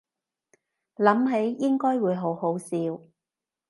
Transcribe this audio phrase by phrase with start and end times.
[0.95, 2.99] 諗起應該會好好笑